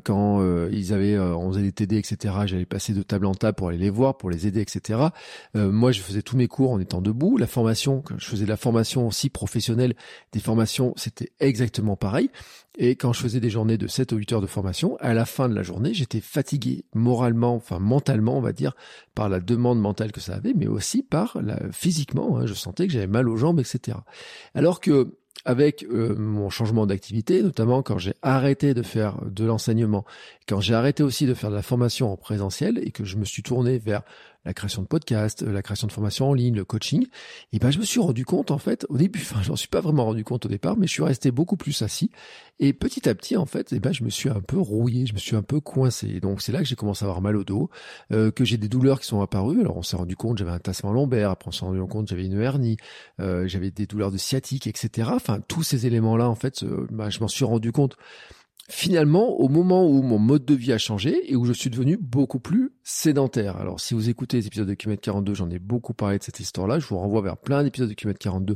quand 0.04 0.42
ils 0.72 0.94
avaient, 0.94 1.18
on 1.18 1.52
faisait 1.52 1.62
des 1.62 1.72
Etc. 1.98 2.34
J'allais 2.46 2.66
passer 2.66 2.94
de 2.94 3.04
table 3.04 3.26
en 3.26 3.36
table 3.36 3.56
pour 3.56 3.70
aller 3.70 3.78
les 3.78 3.90
voir, 3.90 4.18
pour 4.18 4.30
les 4.30 4.48
aider 4.48 4.62
etc. 4.62 5.00
moi 5.56 5.92
je 5.92 6.02
faisais 6.02 6.22
tous 6.22 6.38
mes 6.38 6.48
cours 6.48 6.72
en 6.72 6.80
étant 6.80 7.02
debout. 7.02 7.38
La 7.38 7.48
formation, 7.48 8.02
quand 8.02 8.16
je 8.18 8.26
faisais 8.26 8.46
la 8.46 8.58
formation 8.58 9.08
aussi 9.08 9.30
professionnelle, 9.30 9.96
des 10.32 10.40
formations, 10.40 10.94
c'était 10.96 11.32
exactement 11.40 11.96
pareil. 11.96 12.30
Et 12.78 12.96
quand 12.96 13.12
je 13.12 13.22
faisais 13.22 13.42
des 13.42 13.50
journées 13.50 13.78
de 13.78 13.88
7 13.88 14.14
ou 14.14 14.16
8 14.16 14.34
heures 14.34 14.42
de 14.42 14.48
formation, 14.48 14.96
à 15.02 15.14
la 15.14 15.26
fin 15.26 15.50
de 15.50 15.56
la 15.56 15.62
journée, 15.62 15.94
j'étais 15.94 16.22
fatigué 16.22 16.86
moralement, 16.94 17.56
enfin 17.56 17.80
mentalement, 17.80 18.38
on 18.38 18.42
va 18.42 18.54
dire, 18.54 18.74
par 19.14 19.28
la 19.28 19.42
demande 19.42 19.80
mentale 19.80 20.14
que 20.14 20.22
ça 20.22 20.36
avait, 20.36 20.54
mais 20.54 20.68
aussi 20.68 21.04
par 21.04 21.38
la, 21.42 21.60
physiquement. 21.72 22.38
Hein, 22.38 22.46
je 22.46 22.54
sentais 22.54 22.88
que 22.88 22.94
j'avais 22.94 23.08
mal 23.08 23.28
aux 23.28 23.36
jambes, 23.36 23.60
etc. 23.60 23.98
Alors 24.56 24.80
que 24.80 25.18
avec 25.46 25.84
euh, 25.84 26.16
mon 26.16 26.50
changement 26.50 26.86
d'activité, 26.86 27.42
notamment 27.42 27.82
quand 27.82 27.98
j'ai 27.98 28.14
arrêté 28.22 28.74
de 28.74 28.84
faire 28.84 29.18
de 29.26 29.46
l'enseignement, 29.46 30.06
quand 30.48 30.62
j'ai 30.62 30.74
arrêté 30.74 31.04
aussi 31.04 31.26
de 31.26 31.34
faire 31.34 31.50
de 31.50 31.56
la 31.56 31.62
formation 31.62 32.12
en 32.12 32.18
présentiel 32.18 32.80
et 32.84 32.92
que 32.92 33.04
je 33.04 33.18
me 33.18 33.26
suis 33.26 33.44
tourné 33.44 33.78
vers 33.78 34.04
la 34.46 34.54
création 34.54 34.82
de 34.82 34.88
podcasts, 34.88 35.44
euh, 35.44 35.52
la 35.52 35.62
création 35.62 35.88
de 35.88 35.92
formations 35.92 36.30
en 36.30 36.34
ligne, 36.34 36.56
le 36.56 36.66
coaching, 36.66 37.08
et 37.54 37.60
ben 37.60 37.72
je 37.72 37.80
me 37.80 37.84
suis 37.84 38.00
rendu 38.00 38.26
compte 38.26 38.52
en 38.52 38.58
fait 38.58 38.86
au 38.90 38.98
début, 38.98 39.20
enfin 39.22 39.42
j'en 39.42 39.56
suis 39.56 39.68
pas 39.68 39.82
vraiment 39.82 40.06
rendu 40.06 40.24
compte 40.24 40.46
au 40.46 40.50
départ, 40.50 40.78
mais 40.78 40.88
je 40.88 40.92
suis 40.92 41.04
resté 41.04 41.32
beaucoup 41.32 41.58
plus 41.58 41.82
assis 41.82 42.12
et 42.60 42.74
petit 42.74 43.08
à 43.08 43.16
petit 43.16 43.38
en 43.38 43.46
fait, 43.46 43.74
et 43.74 43.80
ben 43.80 43.92
je 43.92 44.04
me 44.04 44.10
suis 44.10 44.30
un 44.30 44.42
peu 44.42 44.58
rouillé, 44.58 45.06
je 45.06 45.14
me 45.14 45.20
suis 45.20 45.36
un 45.36 45.42
peu 45.42 45.60
coincé. 45.60 46.20
donc 46.20 46.42
c'est 46.42 46.52
là 46.52 46.60
que 46.60 46.66
j'ai 46.66 46.76
commencé 46.76 47.06
à 47.06 47.08
avoir 47.08 47.22
mal 47.22 47.36
au 47.36 47.44
dos, 47.44 47.70
euh, 48.12 48.32
que 48.32 48.46
j'ai 48.46 48.58
des 48.58 48.70
douleurs 48.70 49.00
qui 49.00 49.08
sont 49.08 49.22
apparues. 49.22 49.62
Alors 49.62 49.78
on 49.78 49.84
s'est 49.84 49.98
rendu 49.98 50.16
compte 50.16 50.38
j'avais 50.38 50.52
un 50.52 50.60
tassement 50.60 50.92
lombaire, 50.92 51.30
après 51.30 51.50
on 51.50 51.52
s'est 51.52 51.66
rendu 51.66 51.82
compte 51.88 52.08
j'avais 52.08 52.26
une 52.26 52.40
hernie, 52.40 52.78
euh, 53.20 53.48
j'avais 53.48 53.72
des 53.72 53.86
douleurs 53.86 54.12
de 54.12 54.18
sciatique, 54.18 54.68
etc. 54.68 55.10
Enfin 55.14 55.40
tous 55.48 55.64
ces 55.64 55.86
éléments 55.86 56.18
là 56.18 56.30
en 56.30 56.36
fait, 56.36 56.64
ben, 56.92 57.10
je 57.10 57.20
m'en 57.20 57.28
suis 57.28 57.46
rendu 57.46 57.72
compte 57.72 57.98
finalement 58.72 59.40
au 59.40 59.50
moment 59.50 59.86
où 59.86 60.02
mon 60.02 60.18
mode 60.18 60.46
de 60.46 60.56
vie 60.56 60.72
a 60.72 60.78
changé 60.78 61.30
et 61.30 61.36
où 61.36 61.46
je 61.46 61.52
suis 61.52 61.70
devenu 61.70 61.98
beaucoup 61.98 62.40
plus 62.40 62.72
sédentaire. 62.84 63.58
Alors 63.58 63.82
si 63.82 63.94
vous 63.94 64.10
écoutez 64.10 64.38
les 64.38 64.48
épisodes 64.48 64.68
de 64.68 64.74
Kilomètre 64.74 65.02
42, 65.02 65.34
j'en 65.34 65.50
ai 65.50 65.60
beaucoup 65.60 65.94
parlé 65.94 66.18
de 66.18 66.24
cette 66.24 66.40
histoire-là, 66.40 66.80
je 66.80 66.88
vous 66.88 66.98
renvoie 66.98 67.22
vers 67.22 67.36
plein 67.38 67.64
d'épisodes 67.64 67.90
de 67.90 67.94
Kilomètre 67.94 68.20
42 68.20 68.56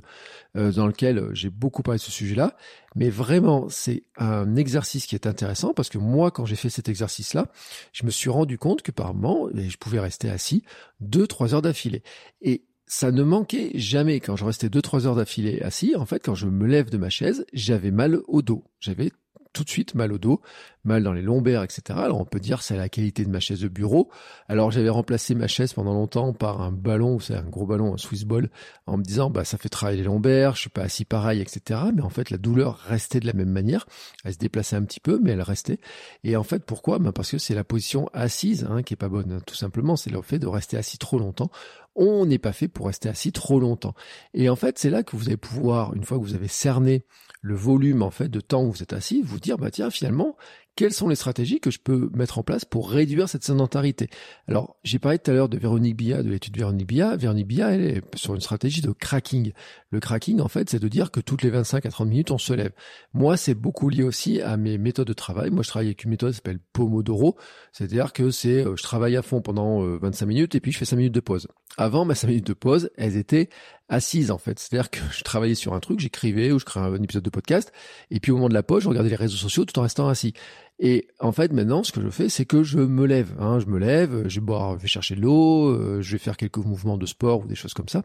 euh, 0.55 0.71
dans 0.71 0.87
lesquels 0.87 1.17
euh, 1.19 1.33
j'ai 1.33 1.49
beaucoup 1.49 1.83
parlé 1.83 1.97
de 1.97 2.03
ce 2.03 2.11
sujet-là, 2.11 2.55
mais 2.95 3.09
vraiment 3.09 3.67
c'est 3.69 4.03
un 4.17 4.55
exercice 4.55 5.05
qui 5.05 5.15
est 5.15 5.27
intéressant 5.27 5.73
parce 5.73 5.89
que 5.89 5.97
moi 5.97 6.31
quand 6.31 6.45
j'ai 6.45 6.55
fait 6.55 6.69
cet 6.69 6.87
exercice-là, 6.87 7.47
je 7.91 8.05
me 8.05 8.09
suis 8.09 8.29
rendu 8.29 8.57
compte 8.57 8.83
que 8.83 8.91
par 8.91 9.13
moment 9.13 9.49
je 9.53 9.77
pouvais 9.77 9.99
rester 9.99 10.29
assis 10.29 10.63
deux 11.01 11.27
trois 11.27 11.53
heures 11.53 11.61
d'affilée 11.61 12.03
et 12.41 12.63
ça 12.87 13.11
ne 13.11 13.23
manquait 13.23 13.71
jamais 13.75 14.19
quand 14.19 14.35
je 14.35 14.45
restais 14.45 14.69
deux 14.69 14.81
trois 14.81 15.07
heures 15.07 15.15
d'affilée 15.15 15.61
assis. 15.61 15.95
En 15.95 16.05
fait, 16.05 16.23
quand 16.23 16.35
je 16.35 16.45
me 16.45 16.67
lève 16.67 16.89
de 16.89 16.97
ma 16.97 17.09
chaise, 17.09 17.45
j'avais 17.51 17.91
mal 17.91 18.19
au 18.27 18.43
dos. 18.43 18.63
J'avais 18.79 19.11
tout 19.55 19.63
de 19.63 19.69
suite 19.69 19.95
mal 19.95 20.11
au 20.11 20.17
dos, 20.17 20.41
mal 20.83 21.01
dans 21.01 21.13
les 21.13 21.21
lombaires, 21.21 21.63
etc. 21.63 21.81
Alors 21.97 22.19
on 22.19 22.25
peut 22.25 22.41
dire 22.41 22.61
c'est 22.61 22.75
la 22.75 22.89
qualité 22.89 23.23
de 23.23 23.29
ma 23.29 23.39
chaise 23.39 23.61
de 23.61 23.69
bureau. 23.69 24.09
Alors 24.49 24.69
j'avais 24.69 24.89
remplacé 24.89 25.33
ma 25.33 25.47
chaise 25.47 25.73
pendant 25.73 25.93
longtemps 25.93 26.33
par 26.33 26.61
un 26.61 26.71
ballon, 26.71 27.19
c'est 27.19 27.35
un 27.35 27.43
gros 27.43 27.65
ballon, 27.65 27.93
un 27.93 27.97
Swiss 27.97 28.25
ball, 28.25 28.49
en 28.85 28.97
me 28.97 29.03
disant 29.03 29.29
bah 29.29 29.45
ça 29.45 29.57
fait 29.57 29.69
travailler 29.69 29.99
les 29.99 30.03
lombaires, 30.03 30.55
je 30.55 30.61
suis 30.61 30.69
pas 30.69 30.83
assis 30.83 31.05
pareil, 31.05 31.39
etc. 31.41 31.79
Mais 31.95 32.01
en 32.01 32.09
fait 32.09 32.29
la 32.29 32.37
douleur 32.37 32.77
restait 32.77 33.21
de 33.21 33.27
la 33.27 33.33
même 33.33 33.49
manière, 33.49 33.87
elle 34.25 34.33
se 34.33 34.37
déplaçait 34.37 34.75
un 34.75 34.83
petit 34.83 34.99
peu, 34.99 35.19
mais 35.23 35.31
elle 35.31 35.41
restait. 35.41 35.79
Et 36.25 36.35
en 36.35 36.43
fait 36.43 36.65
pourquoi? 36.65 36.99
Bah 36.99 37.13
Parce 37.13 37.31
que 37.31 37.37
c'est 37.37 37.55
la 37.55 37.63
position 37.63 38.09
assise 38.13 38.67
hein, 38.69 38.83
qui 38.83 38.93
est 38.93 38.97
pas 38.97 39.09
bonne, 39.09 39.31
hein. 39.31 39.41
tout 39.45 39.55
simplement. 39.55 39.95
C'est 39.95 40.11
le 40.11 40.21
fait 40.21 40.39
de 40.39 40.47
rester 40.47 40.75
assis 40.75 40.97
trop 40.97 41.17
longtemps 41.17 41.49
on 41.95 42.25
n'est 42.25 42.39
pas 42.39 42.53
fait 42.53 42.67
pour 42.67 42.87
rester 42.87 43.09
assis 43.09 43.31
trop 43.31 43.59
longtemps. 43.59 43.93
Et 44.33 44.49
en 44.49 44.55
fait, 44.55 44.77
c'est 44.77 44.89
là 44.89 45.03
que 45.03 45.15
vous 45.15 45.27
allez 45.27 45.37
pouvoir, 45.37 45.93
une 45.95 46.03
fois 46.03 46.17
que 46.17 46.23
vous 46.23 46.35
avez 46.35 46.47
cerné 46.47 47.05
le 47.41 47.55
volume 47.55 48.01
en 48.01 48.11
fait 48.11 48.27
de 48.27 48.41
temps 48.41 48.63
où 48.63 48.71
vous 48.71 48.83
êtes 48.83 48.93
assis, 48.93 49.21
vous 49.21 49.39
dire 49.39 49.57
bah 49.57 49.69
tiens 49.69 49.91
finalement 49.91 50.35
quelles 50.75 50.93
sont 50.93 51.07
les 51.07 51.15
stratégies 51.15 51.59
que 51.59 51.71
je 51.71 51.79
peux 51.79 52.09
mettre 52.13 52.37
en 52.37 52.43
place 52.43 52.65
pour 52.65 52.89
réduire 52.89 53.29
cette 53.29 53.43
sédentarité? 53.43 54.09
Alors, 54.47 54.75
j'ai 54.83 54.99
parlé 54.99 55.19
tout 55.19 55.31
à 55.31 55.33
l'heure 55.33 55.49
de 55.49 55.57
Véronique 55.57 55.95
Bia, 55.95 56.21
de 56.21 56.29
l'étude 56.29 56.57
Véronique 56.57 56.87
Bia. 56.87 57.15
Véronique 57.15 57.47
Bia, 57.47 57.73
elle 57.73 57.81
est 57.81 58.01
sur 58.15 58.35
une 58.35 58.41
stratégie 58.41 58.81
de 58.81 58.91
cracking. 58.91 59.53
Le 59.91 59.99
cracking, 59.99 60.41
en 60.41 60.49
fait, 60.49 60.69
c'est 60.69 60.79
de 60.79 60.87
dire 60.87 61.11
que 61.11 61.21
toutes 61.21 61.43
les 61.43 61.49
25 61.49 61.85
à 61.85 61.89
30 61.89 62.09
minutes, 62.09 62.31
on 62.31 62.37
se 62.37 62.53
lève. 62.53 62.71
Moi, 63.13 63.37
c'est 63.37 63.53
beaucoup 63.53 63.87
lié 63.89 64.03
aussi 64.03 64.41
à 64.41 64.57
mes 64.57 64.77
méthodes 64.77 65.07
de 65.07 65.13
travail. 65.13 65.49
Moi, 65.49 65.63
je 65.63 65.69
travaille 65.69 65.87
avec 65.87 66.03
une 66.03 66.09
méthode 66.09 66.31
qui 66.31 66.37
s'appelle 66.37 66.59
Pomodoro. 66.73 67.37
C'est-à-dire 67.71 68.11
que 68.11 68.29
c'est, 68.29 68.65
euh, 68.65 68.75
je 68.75 68.83
travaille 68.83 69.15
à 69.15 69.21
fond 69.21 69.41
pendant 69.41 69.79
25 69.81 70.25
euh, 70.25 70.27
minutes 70.27 70.55
et 70.55 70.59
puis 70.59 70.73
je 70.73 70.77
fais 70.77 70.85
5 70.85 70.97
minutes 70.97 71.15
de 71.15 71.21
pause. 71.21 71.47
Avant, 71.77 72.03
mes 72.03 72.15
5 72.15 72.27
minutes 72.27 72.47
de 72.47 72.53
pause, 72.53 72.89
elles 72.97 73.15
étaient 73.15 73.49
assises, 73.87 74.31
en 74.31 74.37
fait. 74.37 74.59
C'est-à-dire 74.59 74.89
que 74.89 74.99
je 75.11 75.23
travaillais 75.23 75.55
sur 75.55 75.73
un 75.73 75.79
truc, 75.79 75.99
j'écrivais 75.99 76.51
ou 76.51 76.59
je 76.59 76.65
créais 76.65 76.83
un 76.83 77.01
épisode 77.01 77.23
de 77.23 77.29
podcast. 77.29 77.71
Et 78.11 78.19
puis, 78.19 78.31
au 78.31 78.35
moment 78.35 78.49
de 78.49 78.53
la 78.53 78.63
pause, 78.63 78.83
je 78.83 78.89
regardais 78.89 79.09
les 79.09 79.15
réseaux 79.15 79.37
sociaux 79.37 79.65
tout 79.65 79.77
en 79.79 79.83
restant 79.83 80.07
assis. 80.09 80.33
Et 80.77 81.07
en 81.21 81.31
fait, 81.31 81.53
maintenant, 81.53 81.83
ce 81.83 81.93
que 81.93 82.01
je 82.01 82.09
fais, 82.09 82.27
c'est 82.27 82.43
que 82.43 82.61
je 82.63 82.79
me 82.79 83.05
lève. 83.05 83.33
Hein, 83.39 83.59
je 83.59 83.67
me 83.67 83.79
lève, 83.79 84.27
je 84.27 84.39
vais 84.41 84.45
boire, 84.45 84.77
je 84.77 84.81
vais 84.81 84.89
chercher 84.89 85.15
de 85.15 85.21
l'eau, 85.21 85.69
euh, 85.69 86.01
je 86.01 86.11
vais 86.11 86.17
faire 86.17 86.35
quelques 86.35 86.57
mouvements 86.57 86.97
de 86.97 87.05
sport 87.05 87.41
ou 87.41 87.47
des 87.47 87.55
choses 87.55 87.73
comme 87.73 87.87
ça. 87.87 88.03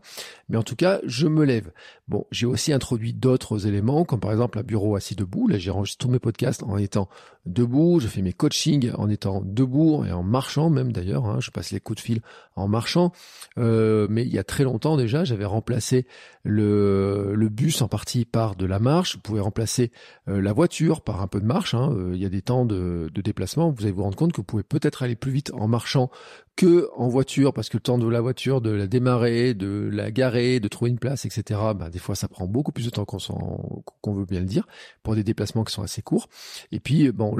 Mais 0.48 0.56
en 0.56 0.62
tout 0.62 0.76
cas, 0.76 1.00
je 1.04 1.26
me 1.26 1.44
lève. 1.44 1.72
Bon, 2.06 2.26
j'ai 2.30 2.46
aussi 2.46 2.72
introduit 2.72 3.12
d'autres 3.12 3.66
éléments, 3.66 4.04
comme 4.04 4.20
par 4.20 4.30
exemple 4.30 4.58
un 4.58 4.62
bureau 4.62 4.94
assis 4.94 5.16
debout. 5.16 5.48
Là, 5.48 5.58
j'enregistre 5.58 6.06
tous 6.06 6.12
mes 6.12 6.20
podcasts 6.20 6.62
en 6.62 6.76
étant 6.76 7.08
debout. 7.44 7.98
Je 7.98 8.06
fais 8.06 8.22
mes 8.22 8.32
coachings 8.32 8.92
en 8.96 9.08
étant 9.08 9.42
debout 9.44 10.04
et 10.04 10.12
en 10.12 10.22
marchant 10.22 10.70
même 10.70 10.92
d'ailleurs. 10.92 11.26
Hein, 11.26 11.38
je 11.40 11.50
passe 11.50 11.72
les 11.72 11.80
coups 11.80 11.96
de 11.96 12.04
fil 12.04 12.20
en 12.54 12.68
marchant. 12.68 13.10
Euh, 13.58 14.06
mais 14.10 14.22
il 14.22 14.32
y 14.32 14.38
a 14.38 14.44
très 14.44 14.62
longtemps 14.62 14.96
déjà, 14.96 15.24
j'avais 15.24 15.44
remplacé 15.44 16.06
le, 16.44 17.32
le 17.34 17.48
bus 17.48 17.82
en 17.82 17.88
partie 17.88 18.24
par 18.24 18.54
de 18.54 18.66
la 18.66 18.78
marche. 18.78 19.16
Vous 19.16 19.22
pouvez 19.22 19.40
remplacer 19.40 19.90
euh, 20.28 20.40
la 20.40 20.52
voiture 20.52 21.00
par 21.00 21.20
un 21.20 21.26
peu 21.26 21.40
de 21.40 21.46
marche. 21.46 21.74
Hein. 21.74 21.94
Il 22.12 22.18
y 22.18 22.26
a 22.26 22.28
des 22.28 22.42
temps 22.42 22.59
de, 22.64 23.10
déplacement, 23.14 23.70
vous 23.70 23.82
allez 23.82 23.92
vous 23.92 24.02
rendre 24.02 24.16
compte 24.16 24.32
que 24.32 24.38
vous 24.38 24.44
pouvez 24.44 24.62
peut-être 24.62 25.02
aller 25.02 25.16
plus 25.16 25.32
vite 25.32 25.52
en 25.54 25.68
marchant 25.68 26.10
que 26.56 26.88
en 26.94 27.08
voiture, 27.08 27.52
parce 27.52 27.68
que 27.68 27.76
le 27.76 27.82
temps 27.82 27.98
de 27.98 28.08
la 28.08 28.20
voiture, 28.20 28.60
de 28.60 28.70
la 28.70 28.86
démarrer, 28.86 29.54
de 29.54 29.88
la 29.92 30.10
garer, 30.10 30.60
de 30.60 30.68
trouver 30.68 30.90
une 30.90 30.98
place, 30.98 31.24
etc. 31.24 31.60
Ben, 31.76 31.88
des 31.90 31.98
fois, 31.98 32.14
ça 32.14 32.28
prend 32.28 32.46
beaucoup 32.46 32.72
plus 32.72 32.84
de 32.84 32.90
temps 32.90 33.04
qu'on 33.04 34.12
veut 34.12 34.26
bien 34.26 34.40
le 34.40 34.46
dire, 34.46 34.66
pour 35.02 35.14
des 35.14 35.24
déplacements 35.24 35.64
qui 35.64 35.72
sont 35.72 35.82
assez 35.82 36.02
courts. 36.02 36.28
Et 36.72 36.80
puis, 36.80 37.12
bon, 37.12 37.34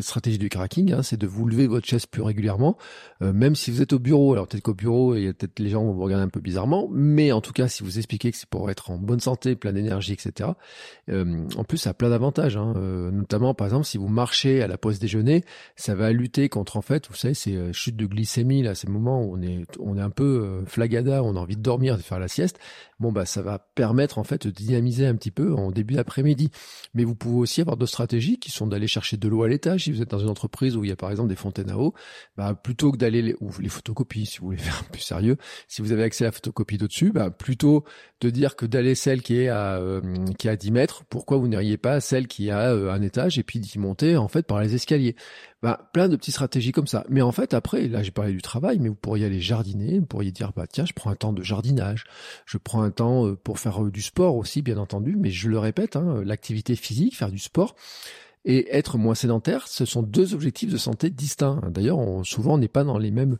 stratégie 0.00 0.38
du 0.38 0.48
cracking, 0.48 0.92
hein, 0.92 1.02
c'est 1.02 1.16
de 1.16 1.26
vous 1.26 1.46
lever 1.46 1.66
votre 1.66 1.86
chaise 1.86 2.06
plus 2.06 2.22
régulièrement, 2.22 2.76
euh, 3.22 3.32
même 3.32 3.54
si 3.54 3.70
vous 3.70 3.82
êtes 3.82 3.92
au 3.92 3.98
bureau. 3.98 4.32
Alors 4.32 4.46
peut-être 4.46 4.62
qu'au 4.62 4.74
bureau, 4.74 5.14
il 5.14 5.24
y 5.24 5.28
a 5.28 5.32
peut-être 5.32 5.58
les 5.58 5.68
gens 5.68 5.84
vont 5.84 5.92
vous 5.92 6.02
regarder 6.02 6.24
un 6.24 6.28
peu 6.28 6.40
bizarrement, 6.40 6.88
mais 6.92 7.32
en 7.32 7.40
tout 7.40 7.52
cas, 7.52 7.68
si 7.68 7.82
vous 7.82 7.98
expliquez 7.98 8.30
que 8.30 8.36
c'est 8.36 8.48
pour 8.48 8.70
être 8.70 8.90
en 8.90 8.98
bonne 8.98 9.20
santé, 9.20 9.56
plein 9.56 9.72
d'énergie, 9.72 10.12
etc. 10.12 10.50
Euh, 11.10 11.46
en 11.56 11.64
plus, 11.64 11.78
ça 11.78 11.90
a 11.90 11.94
plein 11.94 12.10
d'avantages, 12.10 12.56
hein, 12.56 12.74
euh, 12.76 13.10
notamment 13.10 13.54
par 13.54 13.66
exemple 13.66 13.84
si 13.84 13.98
vous 13.98 14.08
marchez 14.08 14.62
à 14.62 14.66
la 14.66 14.78
pause 14.78 14.98
déjeuner, 14.98 15.44
ça 15.76 15.94
va 15.94 16.12
lutter 16.12 16.48
contre 16.48 16.76
en 16.76 16.82
fait, 16.82 17.08
vous 17.08 17.14
savez, 17.14 17.34
ces 17.34 17.56
euh, 17.56 17.72
chutes 17.72 17.96
de 17.96 18.06
glycémie 18.06 18.62
là, 18.62 18.74
ces 18.74 18.88
moments 18.88 19.22
où 19.22 19.36
on 19.36 19.42
est 19.42 19.64
on 19.80 19.96
est 19.96 20.00
un 20.00 20.10
peu 20.10 20.24
euh, 20.24 20.64
flagada, 20.66 21.22
on 21.22 21.36
a 21.36 21.38
envie 21.38 21.56
de 21.56 21.62
dormir, 21.62 21.96
de 21.96 22.02
faire 22.02 22.18
la 22.18 22.28
sieste. 22.28 22.58
Bon 23.00 23.12
bah 23.12 23.26
ça 23.26 23.42
va 23.42 23.58
permettre 23.58 24.18
en 24.18 24.24
fait 24.24 24.46
de 24.46 24.50
dynamiser 24.50 25.06
un 25.06 25.14
petit 25.14 25.30
peu 25.30 25.54
en 25.54 25.70
début 25.70 25.94
d'après-midi. 25.94 26.50
Mais 26.94 27.04
vous 27.04 27.14
pouvez 27.14 27.38
aussi 27.38 27.60
avoir 27.60 27.76
d'autres 27.76 27.92
stratégies 27.92 28.38
qui 28.38 28.50
sont 28.50 28.66
d'aller 28.66 28.88
chercher 28.88 29.16
de 29.16 29.28
l'eau 29.28 29.42
à 29.42 29.48
Si 29.78 29.92
vous 29.92 30.02
êtes 30.02 30.10
dans 30.10 30.18
une 30.18 30.28
entreprise 30.28 30.76
où 30.76 30.84
il 30.84 30.90
y 30.90 30.92
a 30.92 30.96
par 30.96 31.10
exemple 31.10 31.28
des 31.28 31.36
fontaines 31.36 31.70
à 31.70 31.76
eau, 31.76 31.94
bah 32.36 32.54
plutôt 32.54 32.92
que 32.92 32.96
d'aller 32.96 33.34
ou 33.40 33.50
les 33.60 33.68
photocopies, 33.68 34.26
si 34.26 34.38
vous 34.38 34.46
voulez 34.46 34.58
faire 34.58 34.84
peu 34.84 34.98
sérieux, 34.98 35.36
si 35.66 35.82
vous 35.82 35.92
avez 35.92 36.02
accès 36.02 36.24
à 36.24 36.28
la 36.28 36.32
photocopie 36.32 36.78
d'au-dessus, 36.78 37.12
bah 37.12 37.30
plutôt 37.30 37.84
de 38.20 38.30
dire 38.30 38.56
que 38.56 38.66
d'aller 38.66 38.94
celle 38.94 39.22
qui 39.22 39.40
est 39.40 39.48
à 39.48 39.76
euh, 39.76 40.00
qui 40.38 40.48
est 40.48 40.50
à 40.50 40.56
10 40.56 40.70
mètres, 40.70 41.04
pourquoi 41.08 41.38
vous 41.38 41.48
n'iriez 41.48 41.76
pas 41.76 42.00
celle 42.00 42.26
qui 42.26 42.50
a 42.50 42.72
un 42.72 43.02
étage 43.02 43.38
et 43.38 43.42
puis 43.42 43.60
d'y 43.60 43.78
monter 43.78 44.16
en 44.16 44.28
fait 44.28 44.46
par 44.46 44.60
les 44.60 44.74
escaliers. 44.74 45.16
Bah, 45.60 45.90
plein 45.92 46.08
de 46.08 46.14
petites 46.14 46.34
stratégies 46.34 46.70
comme 46.70 46.86
ça. 46.86 47.04
Mais 47.08 47.20
en 47.20 47.32
fait, 47.32 47.52
après, 47.52 47.88
là, 47.88 48.04
j'ai 48.04 48.12
parlé 48.12 48.32
du 48.32 48.42
travail, 48.42 48.78
mais 48.78 48.88
vous 48.88 48.94
pourriez 48.94 49.26
aller 49.26 49.40
jardiner, 49.40 49.98
vous 49.98 50.06
pourriez 50.06 50.30
dire, 50.30 50.52
bah, 50.54 50.68
tiens, 50.68 50.84
je 50.84 50.92
prends 50.92 51.10
un 51.10 51.16
temps 51.16 51.32
de 51.32 51.42
jardinage, 51.42 52.04
je 52.46 52.58
prends 52.58 52.82
un 52.82 52.92
temps 52.92 53.26
euh, 53.26 53.34
pour 53.34 53.58
faire 53.58 53.82
euh, 53.82 53.90
du 53.90 54.00
sport 54.00 54.36
aussi, 54.36 54.62
bien 54.62 54.78
entendu, 54.78 55.16
mais 55.16 55.30
je 55.30 55.48
le 55.48 55.58
répète, 55.58 55.96
hein, 55.96 56.22
l'activité 56.24 56.76
physique, 56.76 57.16
faire 57.16 57.32
du 57.32 57.38
sport, 57.38 57.74
et 58.48 58.74
être 58.74 58.96
moins 58.96 59.14
sédentaire, 59.14 59.68
ce 59.68 59.84
sont 59.84 60.02
deux 60.02 60.32
objectifs 60.32 60.72
de 60.72 60.78
santé 60.78 61.10
distincts. 61.10 61.60
D'ailleurs, 61.68 61.98
souvent, 62.24 62.54
on 62.54 62.58
n'est 62.58 62.66
pas 62.66 62.82
dans 62.82 62.96
les 62.96 63.10
mêmes 63.10 63.36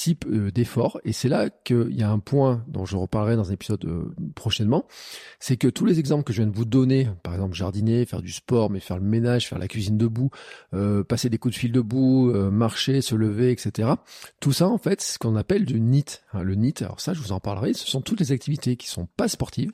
type 0.00 0.24
euh, 0.26 0.50
d'effort. 0.50 0.98
Et 1.04 1.12
c'est 1.12 1.28
là 1.28 1.50
qu'il 1.50 1.94
y 1.94 2.02
a 2.02 2.10
un 2.10 2.20
point 2.20 2.64
dont 2.68 2.86
je 2.86 2.96
reparlerai 2.96 3.36
dans 3.36 3.50
un 3.50 3.52
épisode 3.52 3.84
euh, 3.84 4.14
prochainement. 4.34 4.86
C'est 5.40 5.58
que 5.58 5.68
tous 5.68 5.84
les 5.84 5.98
exemples 5.98 6.24
que 6.24 6.32
je 6.32 6.40
viens 6.40 6.50
de 6.50 6.56
vous 6.56 6.64
donner, 6.64 7.06
par 7.22 7.34
exemple 7.34 7.54
jardiner, 7.54 8.06
faire 8.06 8.22
du 8.22 8.32
sport, 8.32 8.70
mais 8.70 8.80
faire 8.80 8.96
le 8.96 9.04
ménage, 9.04 9.46
faire 9.46 9.58
la 9.58 9.68
cuisine 9.68 9.98
debout, 9.98 10.30
euh, 10.72 11.04
passer 11.04 11.28
des 11.28 11.36
coups 11.36 11.54
de 11.54 11.58
fil 11.58 11.70
debout, 11.70 12.32
marcher, 12.50 13.02
se 13.02 13.14
lever, 13.14 13.50
etc. 13.50 13.90
Tout 14.40 14.52
ça, 14.52 14.68
en 14.68 14.78
fait, 14.78 15.02
c'est 15.02 15.14
ce 15.14 15.18
qu'on 15.18 15.36
appelle 15.36 15.66
du 15.66 15.78
NIT. 15.78 16.22
Hein, 16.32 16.42
le 16.44 16.54
NIT, 16.54 16.76
alors 16.80 17.00
ça, 17.00 17.12
je 17.12 17.20
vous 17.20 17.32
en 17.32 17.40
parlerai, 17.40 17.74
ce 17.74 17.86
sont 17.86 18.00
toutes 18.00 18.20
les 18.20 18.32
activités 18.32 18.76
qui 18.76 18.88
sont 18.88 19.06
pas 19.18 19.28
sportives, 19.28 19.72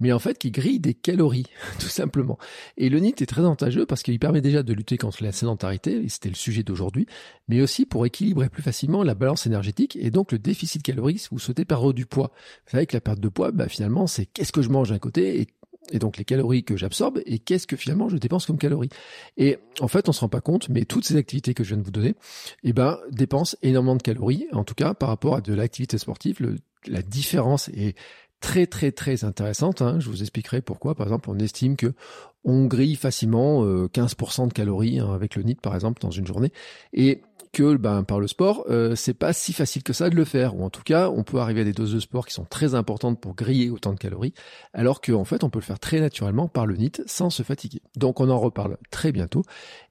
mais 0.00 0.12
en 0.12 0.18
fait 0.18 0.38
qui 0.38 0.50
grillent 0.50 0.80
des 0.80 0.94
calories, 0.94 1.46
tout 1.78 1.88
simplement. 1.88 2.38
Et 2.76 2.88
le 2.88 2.98
NIT 2.98 3.22
est 3.22 3.26
très 3.26 3.42
avantageux 3.42 3.86
parce 3.86 4.02
qu'il 4.02 4.18
permet 4.18 4.40
déjà 4.40 4.64
de 4.64 4.72
lutter 4.72 4.96
contre 4.96 5.22
la 5.22 5.30
sédentarité, 5.30 6.02
et 6.04 6.08
c'était 6.08 6.30
le 6.30 6.34
sujet 6.34 6.64
d'aujourd'hui, 6.64 7.06
mais 7.46 7.62
aussi 7.62 7.86
pour 7.86 8.04
équilibrer 8.06 8.48
plus 8.48 8.62
facilement 8.62 9.04
la 9.04 9.14
balance 9.14 9.46
énergétique 9.46 9.67
et 9.96 10.10
donc 10.10 10.32
le 10.32 10.38
déficit 10.38 10.82
calorique 10.82 11.20
si 11.20 11.28
vous 11.30 11.38
souhaitez 11.38 11.64
perdre 11.64 11.92
du 11.92 12.06
poids. 12.06 12.30
Vous 12.66 12.72
savez 12.72 12.86
que 12.86 12.96
la 12.96 13.00
perte 13.00 13.20
de 13.20 13.28
poids, 13.28 13.50
bah, 13.52 13.68
finalement, 13.68 14.06
c'est 14.06 14.26
qu'est-ce 14.26 14.52
que 14.52 14.62
je 14.62 14.68
mange 14.68 14.90
d'un 14.90 14.98
côté 14.98 15.48
et 15.90 15.98
donc 15.98 16.18
les 16.18 16.24
calories 16.24 16.64
que 16.64 16.76
j'absorbe 16.76 17.20
et 17.24 17.38
qu'est-ce 17.38 17.66
que 17.66 17.76
finalement 17.76 18.08
je 18.08 18.16
dépense 18.16 18.46
comme 18.46 18.58
calories. 18.58 18.90
Et 19.36 19.58
en 19.80 19.88
fait, 19.88 20.08
on 20.08 20.12
se 20.12 20.20
rend 20.20 20.28
pas 20.28 20.40
compte, 20.40 20.68
mais 20.68 20.84
toutes 20.84 21.06
ces 21.06 21.16
activités 21.16 21.54
que 21.54 21.64
je 21.64 21.70
viens 21.70 21.78
de 21.78 21.82
vous 21.82 21.90
donner, 21.90 22.14
eh 22.62 22.72
ben, 22.72 22.98
dépensent 23.10 23.56
énormément 23.62 23.96
de 23.96 24.02
calories. 24.02 24.46
En 24.52 24.64
tout 24.64 24.74
cas, 24.74 24.94
par 24.94 25.08
rapport 25.08 25.36
à 25.36 25.40
de 25.40 25.54
l'activité 25.54 25.98
sportive, 25.98 26.58
la 26.86 27.02
différence 27.02 27.68
est 27.70 27.96
très 28.40 28.66
très 28.66 28.92
très 28.92 29.24
intéressante. 29.24 29.82
Hein. 29.82 29.98
Je 29.98 30.08
vous 30.08 30.22
expliquerai 30.22 30.60
pourquoi. 30.60 30.94
Par 30.94 31.06
exemple, 31.06 31.30
on 31.30 31.38
estime 31.38 31.76
que 31.76 31.92
on 32.44 32.66
grille 32.66 32.96
facilement 32.96 33.64
15% 33.64 34.42
euh, 34.42 34.46
de 34.46 34.52
calories 34.52 35.00
hein, 35.00 35.12
avec 35.12 35.34
le 35.34 35.42
NIT 35.42 35.60
par 35.60 35.74
exemple 35.74 36.00
dans 36.00 36.10
une 36.10 36.26
journée. 36.26 36.52
Et 36.92 37.22
que 37.58 37.76
ben, 37.76 38.04
par 38.04 38.20
le 38.20 38.28
sport, 38.28 38.66
euh, 38.70 38.94
c'est 38.94 39.14
pas 39.14 39.32
si 39.32 39.52
facile 39.52 39.82
que 39.82 39.92
ça 39.92 40.10
de 40.10 40.14
le 40.14 40.24
faire. 40.24 40.54
Ou 40.54 40.62
en 40.62 40.70
tout 40.70 40.84
cas, 40.84 41.10
on 41.10 41.24
peut 41.24 41.38
arriver 41.38 41.62
à 41.62 41.64
des 41.64 41.72
doses 41.72 41.92
de 41.92 41.98
sport 41.98 42.24
qui 42.24 42.32
sont 42.32 42.44
très 42.44 42.76
importantes 42.76 43.20
pour 43.20 43.34
griller 43.34 43.68
autant 43.68 43.92
de 43.92 43.98
calories, 43.98 44.32
alors 44.74 45.00
qu'en 45.00 45.24
fait, 45.24 45.42
on 45.42 45.50
peut 45.50 45.58
le 45.58 45.64
faire 45.64 45.80
très 45.80 45.98
naturellement 45.98 46.46
par 46.46 46.66
le 46.66 46.76
NIT 46.76 47.02
sans 47.06 47.30
se 47.30 47.42
fatiguer. 47.42 47.82
Donc 47.96 48.20
on 48.20 48.30
en 48.30 48.38
reparle 48.38 48.76
très 48.92 49.10
bientôt. 49.10 49.42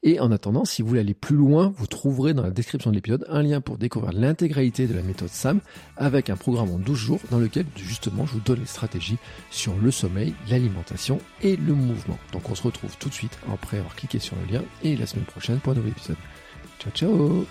Et 0.01 0.21
en 0.21 0.31
attendant, 0.31 0.63
si 0.63 0.81
vous 0.81 0.87
voulez 0.87 1.01
aller 1.01 1.13
plus 1.13 1.35
loin, 1.35 1.73
vous 1.75 1.87
trouverez 1.87 2.33
dans 2.33 2.43
la 2.43 2.51
description 2.51 2.89
de 2.89 2.95
l'épisode 2.95 3.25
un 3.27 3.43
lien 3.43 3.59
pour 3.59 3.77
découvrir 3.77 4.13
l'intégralité 4.13 4.87
de 4.87 4.93
la 4.93 5.01
méthode 5.01 5.27
SAM 5.27 5.59
avec 5.97 6.29
un 6.29 6.37
programme 6.37 6.71
en 6.71 6.79
12 6.79 6.97
jours 6.97 7.19
dans 7.31 7.39
lequel 7.39 7.65
justement 7.75 8.25
je 8.25 8.35
vous 8.35 8.39
donne 8.39 8.61
les 8.61 8.65
stratégies 8.65 9.17
sur 9.51 9.75
le 9.75 9.91
sommeil, 9.91 10.33
l'alimentation 10.49 11.19
et 11.41 11.57
le 11.57 11.73
mouvement. 11.73 12.17
Donc 12.31 12.49
on 12.49 12.55
se 12.55 12.63
retrouve 12.63 12.95
tout 12.97 13.09
de 13.09 13.13
suite 13.13 13.37
après 13.51 13.79
avoir 13.79 13.95
cliqué 13.97 14.19
sur 14.19 14.37
le 14.37 14.53
lien 14.53 14.63
et 14.83 14.95
la 14.95 15.05
semaine 15.05 15.25
prochaine 15.25 15.59
pour 15.59 15.73
un 15.73 15.75
nouvel 15.75 15.91
épisode. 15.91 16.15
Chau, 16.79 16.91
chau. 16.93 17.45